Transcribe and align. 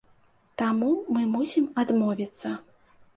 Таму 0.61 0.87
мы 1.17 1.21
мусім 1.35 1.67
адмовіцца. 1.83 2.51